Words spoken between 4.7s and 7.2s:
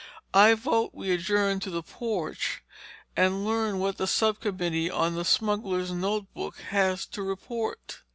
on the smugglers' notebook has